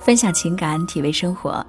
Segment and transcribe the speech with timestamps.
[0.00, 1.64] 分享情感，体味生活，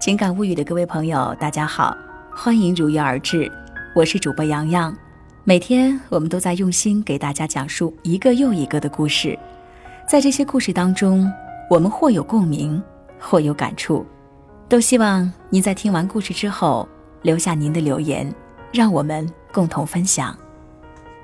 [0.00, 1.96] 情感物语的各位朋友，大家好，
[2.34, 3.50] 欢迎如约而至，
[3.94, 4.94] 我是主播洋洋。
[5.44, 9.38] 每天我们都在用心给大家讲述一个又一个的故事，
[10.08, 11.30] 在这些故事当中，
[11.70, 12.82] 我们或有共鸣，
[13.18, 14.04] 或有感触，
[14.68, 16.86] 都希望您在听完故事之后
[17.22, 18.30] 留下您的留言，
[18.72, 20.36] 让我们共同分享。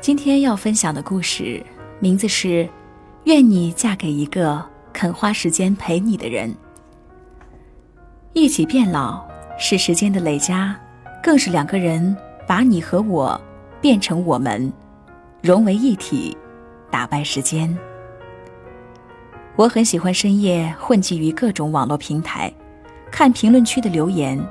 [0.00, 1.60] 今天要分享的故事
[1.98, 2.64] 名字是
[3.24, 4.54] 《愿你嫁给一个》。
[4.96, 6.56] 肯花时间陪你的人，
[8.32, 9.22] 一起变老
[9.58, 10.74] 是时间的累加，
[11.22, 13.38] 更是两个人把你和我
[13.78, 14.72] 变成我们，
[15.42, 16.34] 融为一体，
[16.90, 17.76] 打败时间。
[19.54, 22.50] 我很喜欢深夜混迹于各种网络平台，
[23.10, 24.42] 看评论区的留言，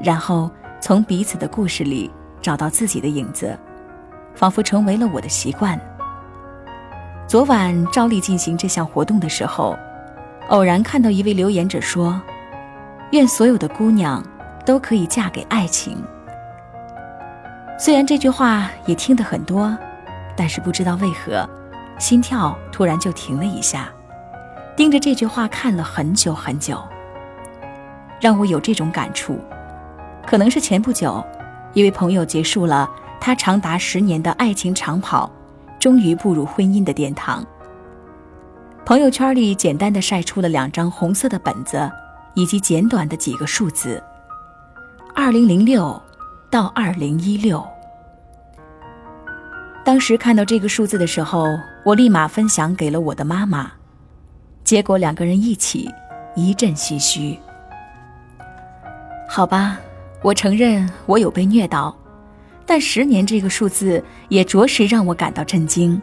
[0.00, 0.48] 然后
[0.80, 2.08] 从彼此的故事里
[2.40, 3.58] 找到自己的影子，
[4.36, 5.76] 仿佛成为了我的习惯。
[7.30, 9.78] 昨晚照例进行这项活动的时候，
[10.48, 12.20] 偶然看到一位留言者说
[13.12, 14.20] ：“愿所有的姑娘
[14.66, 15.96] 都可以嫁给爱情。”
[17.78, 19.78] 虽然这句话也听得很多，
[20.36, 21.48] 但是不知道为何，
[22.00, 23.88] 心跳突然就停了一下，
[24.74, 26.82] 盯着这句话看了很久很久。
[28.20, 29.38] 让我有这种感触，
[30.26, 31.24] 可能是前不久，
[31.74, 35.30] 一位朋友结束了他长达十年的爱情长跑。
[35.80, 37.44] 终于步入婚姻的殿堂。
[38.84, 41.90] 朋友圈里简单的晒出了两张红色的本子，
[42.34, 44.02] 以及简短的几个数字：
[45.14, 46.00] 二零零六
[46.50, 47.66] 到二零一六。
[49.82, 51.46] 当时看到这个数字的时候，
[51.84, 53.70] 我立马分享给了我的妈妈，
[54.62, 55.90] 结果两个人一起
[56.36, 57.38] 一阵唏嘘。
[59.28, 59.78] 好吧，
[60.22, 61.96] 我承认我有被虐到。
[62.70, 66.00] 但十年这个数字也着实让我感到震惊。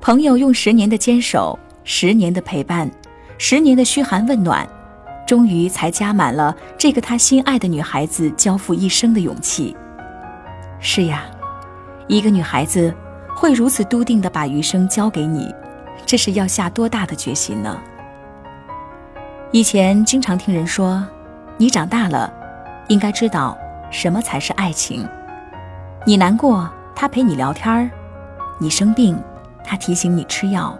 [0.00, 2.90] 朋友用十年的坚守，十年的陪伴，
[3.38, 4.68] 十年的嘘寒问暖，
[5.24, 9.76] 终于才加满了这个他心爱的女孩子交付一生的勇气。
[10.80, 11.26] 是呀，
[12.08, 12.92] 一个女孩子
[13.36, 15.54] 会如此笃定地把余生交给你，
[16.04, 17.80] 这是要下多大的决心呢？
[19.52, 21.06] 以前经常听人说，
[21.56, 22.34] 你长大了，
[22.88, 23.56] 应该知道
[23.92, 25.08] 什么才是爱情。
[26.08, 27.90] 你难过，他陪你聊天儿；
[28.60, 29.20] 你生病，
[29.64, 30.78] 他提醒你吃药，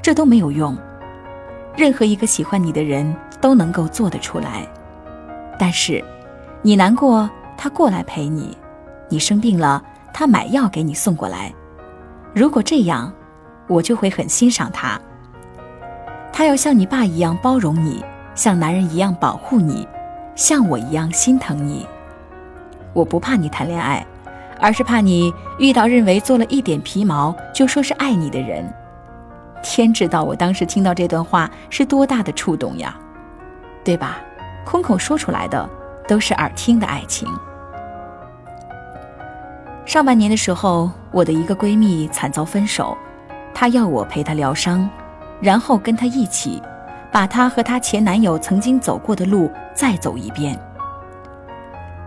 [0.00, 0.78] 这都没有用。
[1.74, 4.64] 任何一个喜欢你的人都能够做得出来。
[5.58, 6.00] 但是，
[6.62, 8.56] 你难过，他过来陪你；
[9.08, 9.82] 你生病了，
[10.14, 11.52] 他买药给你送过来。
[12.32, 13.12] 如果这样，
[13.66, 14.96] 我就会很欣赏他。
[16.32, 18.00] 他要像你爸一样包容你，
[18.36, 19.88] 像男人一样保护你，
[20.36, 21.84] 像我一样心疼你。
[22.92, 24.06] 我不怕你谈恋爱。
[24.62, 28.72] 而是怕你遇到认为做了一点皮毛就说是爱你的人，
[29.60, 32.96] 天知道我当时听到这段话是多大的触动呀，
[33.82, 34.18] 对吧？
[34.64, 35.68] 空口说出来的
[36.06, 37.28] 都是耳听的爱情。
[39.84, 42.96] 上半年的时候，我的一个闺蜜惨遭分手，
[43.52, 44.88] 她要我陪她疗伤，
[45.40, 46.62] 然后跟她一起，
[47.10, 50.56] 把她和她前男友曾经走过的路再走一遍。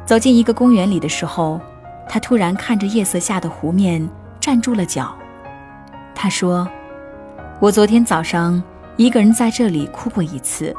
[0.05, 1.59] 走进一个公园里的时候。
[2.07, 4.07] 他突然看着夜色下的湖面，
[4.39, 5.15] 站住了脚。
[6.13, 6.67] 他说
[7.59, 8.61] ：“我昨天早上
[8.95, 10.73] 一个人在这里哭过一次，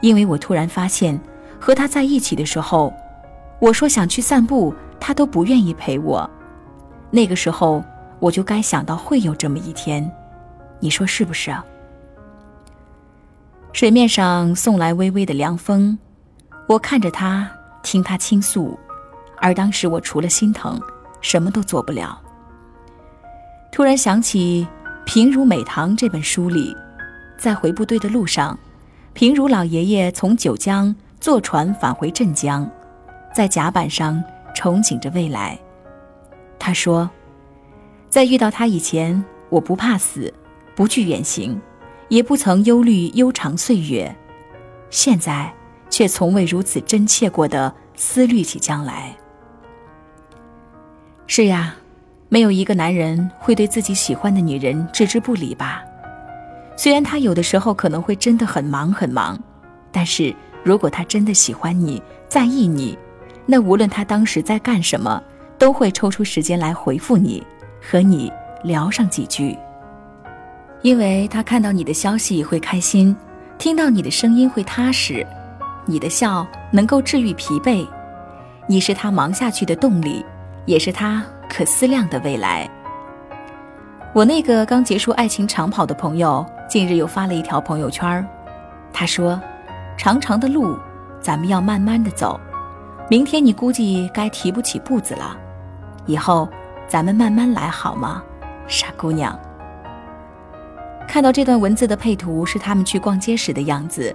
[0.00, 1.20] 因为我突然发现，
[1.60, 2.92] 和他在一起的时候，
[3.58, 6.28] 我说想去散步，他都不愿意陪我。
[7.10, 7.84] 那个时候，
[8.18, 10.10] 我就该想到会有这么一天，
[10.80, 11.64] 你说是不是啊？”
[13.72, 15.98] 水面上送来微微的凉风，
[16.66, 17.50] 我看着他，
[17.82, 18.78] 听他倾诉。
[19.42, 20.80] 而当时我除了心疼，
[21.20, 22.18] 什么都做不了。
[23.72, 24.64] 突然想起
[25.04, 26.74] 《平如美棠》这本书里，
[27.36, 28.56] 在回部队的路上，
[29.14, 32.70] 平如老爷爷从九江坐船返回镇江，
[33.34, 34.22] 在甲板上
[34.54, 35.58] 憧憬着未来。
[36.56, 37.10] 他说
[38.08, 40.32] ：“在遇到他以前，我不怕死，
[40.76, 41.60] 不惧远行，
[42.08, 44.14] 也不曾忧虑悠长岁月。
[44.90, 45.52] 现在，
[45.90, 49.16] 却从未如此真切过的思虑起将来。”
[51.34, 51.74] 是呀，
[52.28, 55.82] 没有一个男人会对自己喜欢的女人置之不理吧？
[56.76, 59.40] 虽然他有的时候可能会真的很忙很忙，
[59.90, 62.98] 但是如果他真的喜欢你、在意你，
[63.46, 65.22] 那无论他当时在干什么，
[65.56, 67.42] 都会抽出时间来回复你，
[67.80, 68.30] 和你
[68.62, 69.56] 聊上几句。
[70.82, 73.16] 因为他看到你的消息会开心，
[73.56, 75.26] 听到你的声音会踏实，
[75.86, 77.88] 你的笑能够治愈疲惫，
[78.66, 80.22] 你是他忙下去的动力。
[80.66, 82.68] 也是他可思量的未来。
[84.14, 88.26] 我那个刚结束爱情长跑的朋友，近日又发了一条朋友圈
[88.92, 89.40] 他说
[89.96, 90.76] ：“长长的路，
[91.20, 92.38] 咱们要慢慢的走。
[93.08, 95.36] 明天你估计该提不起步子了，
[96.06, 96.48] 以后
[96.86, 98.22] 咱们慢慢来好吗，
[98.66, 99.38] 傻姑娘？”
[101.08, 104.14] 看到这段文字的配图是他们去逛街时的样子，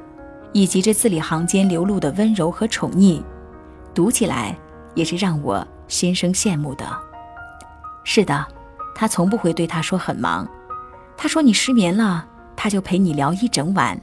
[0.52, 3.22] 以及这字里行间流露的温柔和宠溺，
[3.94, 4.56] 读起来
[4.94, 6.86] 也是让我心生羡慕的。
[8.04, 8.46] 是的，
[8.96, 10.48] 他从不会对他说很忙。
[11.16, 12.26] 他说你失眠了，
[12.56, 14.00] 他就陪你聊一整晚。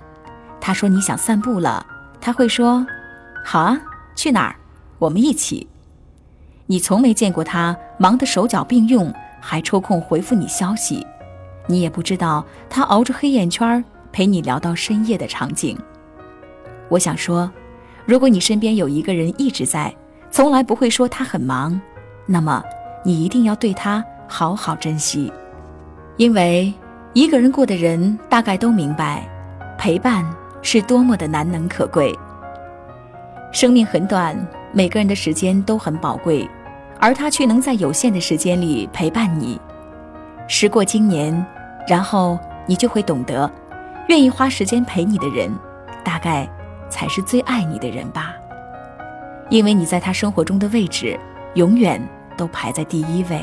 [0.61, 1.87] 他说你想散步了，
[2.21, 2.87] 他会说
[3.45, 3.81] ：“好啊，
[4.17, 4.57] 去哪儿？
[4.99, 5.69] 我们一起。”
[6.67, 11.07] 你从没见过他忙得手脚并用，还抽空回复你消息。
[11.67, 13.83] 你也不知道他熬着黑眼圈
[14.13, 15.79] 陪你聊到深夜的场景。
[16.89, 17.51] 我想说，
[18.07, 19.95] 如果你身边有一个人一直在，
[20.35, 21.81] 从来不会说他很忙，
[22.27, 22.61] 那么
[23.05, 25.33] 你一定要对他好好珍惜，
[26.17, 26.75] 因为
[27.13, 29.25] 一个人过的人大概都明白，
[29.79, 30.29] 陪伴
[30.61, 32.13] 是多么的难能可贵。
[33.53, 34.37] 生命很短，
[34.73, 36.51] 每个人的时间都很宝贵，
[36.99, 39.61] 而他却能在有限的时间里陪伴你。
[40.49, 41.47] 时过今年。
[41.87, 42.37] 然后
[42.67, 43.49] 你就会懂得，
[44.09, 45.55] 愿意花时间陪你的人，
[46.03, 46.49] 大概
[46.89, 48.35] 才是最爱你的人吧。
[49.51, 51.19] 因为你在他生活中的位置，
[51.55, 52.01] 永远
[52.37, 53.43] 都排在第一位。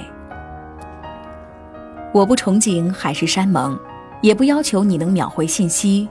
[2.13, 3.79] 我不憧憬海誓山盟，
[4.21, 6.09] 也不要求你能秒回信息，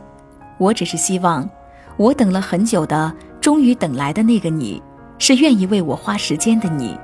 [0.58, 1.48] 我只是希望，
[1.96, 4.82] 我等了很久的，终于等来的那个你，
[5.19, 6.98] 是愿意为我花时间的你。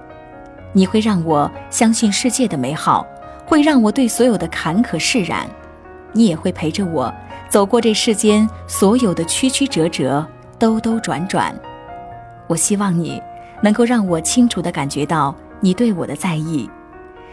[0.73, 3.07] 你会让我相信世界的美好。
[3.49, 5.49] 会让我对所有的坎坷释然，
[6.13, 7.15] 你也会陪着我
[7.49, 10.27] 走过这世间所有的曲曲折折、
[10.59, 11.55] 兜兜转转。
[12.47, 13.21] 我希望你
[13.63, 16.69] 能够让我清楚地感觉到你对我的在意，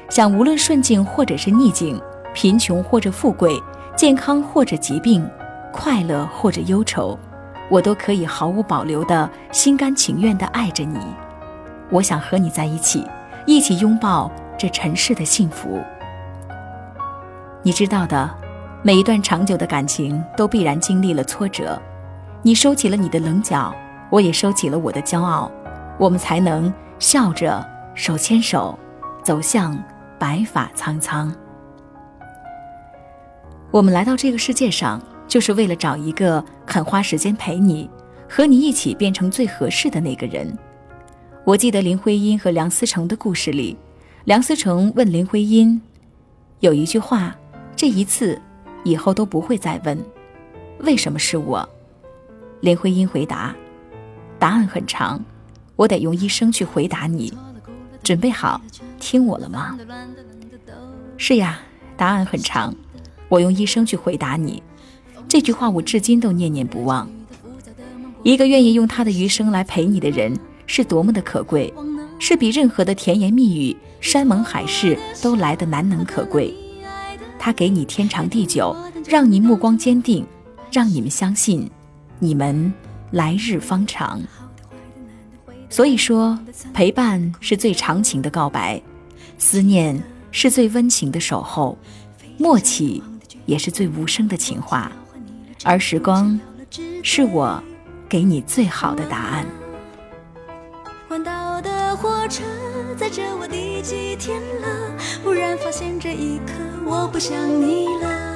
[0.10, 2.01] 想无论顺境或者是逆境，
[2.33, 3.62] 贫穷或者富贵，
[3.95, 5.27] 健康或者疾病，
[5.71, 7.18] 快乐或者忧愁，
[7.69, 10.98] 我都可以毫无保留的心甘情愿地爱着你。
[11.89, 13.06] 我想和你在一起，
[13.45, 15.80] 一起拥抱这尘世的幸福。
[17.62, 18.30] 你知道的，
[18.81, 21.80] 每一段长久的感情都必然经历了挫折。
[22.42, 23.74] 你收起了你的棱角，
[24.13, 25.51] 我也收起了我的骄傲，
[25.98, 28.77] 我们才能笑着手牵手，
[29.24, 29.75] 走向
[30.19, 31.33] 白发苍苍。
[33.71, 37.89] 我们来到这个世界上，就是为了找一个肯花时间陪你，
[38.30, 40.56] 和你一起变成最合适的那个人。
[41.44, 43.75] 我记得林徽因和梁思成的故事里，
[44.25, 45.81] 梁思成问林徽因，
[46.60, 47.36] 有一句话。
[47.75, 48.39] 这一次，
[48.83, 49.98] 以后都不会再问，
[50.81, 51.68] 为什么是我？
[52.62, 53.54] 林徽因回答
[54.43, 55.23] ：“答案很长，
[55.77, 57.33] 我得用一生去回答你。
[58.03, 58.59] 准备好
[58.99, 59.79] 听我了吗？”
[61.15, 61.61] 是呀，
[61.95, 62.75] 答案很长，
[63.29, 64.61] 我用一生去回答你。
[65.29, 67.09] 这句话我至今都念念不忘。
[68.23, 70.37] 一个愿意用他的余生来陪你的人，
[70.67, 71.73] 是多么的可贵，
[72.19, 76.53] 是比任何的甜言蜜语、山盟海誓都来的难能可贵。
[77.39, 78.75] 他给你天长地久，
[79.07, 80.27] 让你目光坚定，
[80.69, 81.71] 让你们相信，
[82.19, 82.73] 你们
[83.13, 84.21] 来日方长。
[85.69, 86.38] 所以说，
[86.74, 88.81] 陪伴是最长情的告白，
[89.38, 91.77] 思念是最温情的守候，
[92.38, 93.01] 默契
[93.45, 94.91] 也是最无声的情话，
[95.63, 96.38] 而时光，
[97.01, 97.63] 是我
[98.10, 99.46] 给你最好的答案。
[101.96, 102.43] 火车
[102.98, 104.98] 载着我第几天了？
[105.24, 106.53] 忽然发现这一刻
[106.86, 108.32] 我不想你了。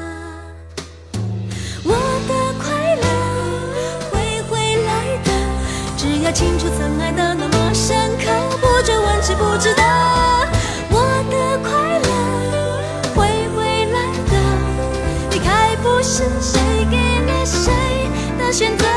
[6.37, 8.25] 清楚曾爱的那么深刻，
[8.61, 9.81] 不追问值不值得。
[10.91, 10.99] 我
[11.31, 12.77] 的快乐
[13.15, 13.25] 会
[13.55, 13.97] 回来
[14.29, 14.33] 的，
[15.31, 17.73] 离开不是谁给你谁
[18.37, 18.96] 的选择。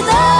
[0.00, 0.39] te dar.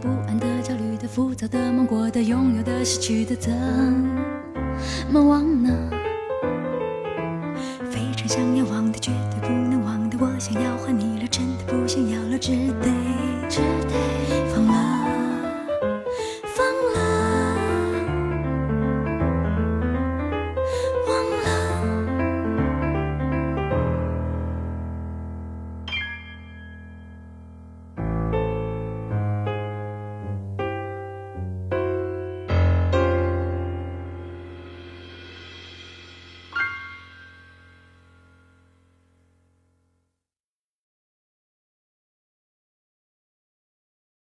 [0.00, 3.52] 不安的、焦虑的、浮躁的、梦过的、拥有的、失去的，怎
[5.10, 5.70] 么忘呢？
[7.90, 12.88] 非常想要忘的，绝对不能忘的，我想要还你了，真的不想要了，只得，
[13.48, 14.27] 只得。